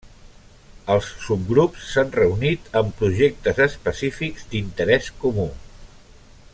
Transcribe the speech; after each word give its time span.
Els 0.93 1.09
subgrups 1.25 1.83
s'han 1.89 2.09
reunit 2.15 2.71
en 2.81 2.89
projectes 3.03 3.61
específics 3.67 4.49
d'interès 4.55 5.15
comú. 5.25 5.47